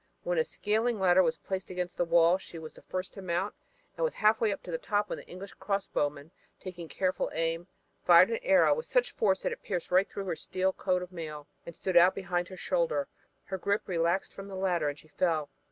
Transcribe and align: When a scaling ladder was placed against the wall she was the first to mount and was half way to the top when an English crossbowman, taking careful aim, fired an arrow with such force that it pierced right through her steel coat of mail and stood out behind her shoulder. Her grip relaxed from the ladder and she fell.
When 0.23 0.39
a 0.39 0.43
scaling 0.43 0.99
ladder 0.99 1.21
was 1.21 1.37
placed 1.37 1.69
against 1.69 1.95
the 1.95 2.05
wall 2.05 2.39
she 2.39 2.57
was 2.57 2.73
the 2.73 2.81
first 2.81 3.13
to 3.13 3.21
mount 3.21 3.53
and 3.95 4.03
was 4.03 4.15
half 4.15 4.41
way 4.41 4.51
to 4.51 4.71
the 4.71 4.79
top 4.79 5.09
when 5.11 5.19
an 5.19 5.25
English 5.25 5.53
crossbowman, 5.59 6.31
taking 6.59 6.87
careful 6.87 7.29
aim, 7.35 7.67
fired 8.03 8.31
an 8.31 8.39
arrow 8.41 8.73
with 8.73 8.87
such 8.87 9.11
force 9.11 9.41
that 9.41 9.51
it 9.51 9.61
pierced 9.61 9.91
right 9.91 10.09
through 10.09 10.25
her 10.25 10.35
steel 10.35 10.73
coat 10.73 11.03
of 11.03 11.13
mail 11.13 11.45
and 11.67 11.75
stood 11.75 11.95
out 11.97 12.15
behind 12.15 12.47
her 12.47 12.57
shoulder. 12.57 13.09
Her 13.43 13.59
grip 13.59 13.83
relaxed 13.87 14.33
from 14.33 14.47
the 14.47 14.55
ladder 14.55 14.89
and 14.89 14.97
she 14.97 15.07
fell. 15.09 15.51